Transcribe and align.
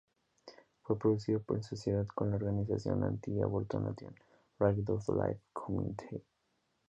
Fue 0.81 0.97
producido 0.97 1.43
en 1.49 1.61
sociedad 1.61 2.07
con 2.07 2.31
la 2.31 2.37
organización 2.37 3.03
anti 3.03 3.39
aborto 3.39 3.79
National 3.79 4.15
Right 4.59 4.83
to 4.83 4.95
Life 5.15 5.41
Committee. 5.53 6.23